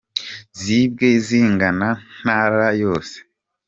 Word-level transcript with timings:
zibwe 0.61 1.09
zingana 1.25 1.89
ntara 2.19 2.67
yose. 2.81 3.15